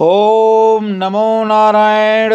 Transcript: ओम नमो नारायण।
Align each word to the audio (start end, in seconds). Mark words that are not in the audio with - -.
ओम 0.00 0.84
नमो 0.98 1.44
नारायण। 1.44 2.34